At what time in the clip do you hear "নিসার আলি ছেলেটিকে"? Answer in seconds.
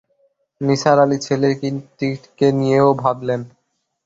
0.61-2.47